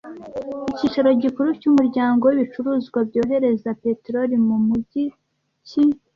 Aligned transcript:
Icyicaro 0.73 1.09
gikuru 1.23 1.49
cy’umuryango 1.59 2.23
w’ibicuruzwa 2.25 2.99
byohereza 3.09 3.69
peteroli 3.81 4.35
mu 4.47 4.55
mujyi 4.65 5.03
ki 5.67 5.81